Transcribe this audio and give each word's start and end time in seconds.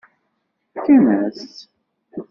Fkan-as-tt? 0.73 1.57